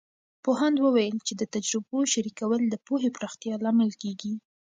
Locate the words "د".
1.35-1.43, 2.69-2.75